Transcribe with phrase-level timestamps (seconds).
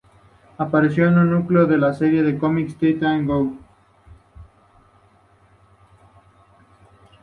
[0.57, 3.55] Apareció en un número de la serie de cómics Teen Titans Go!.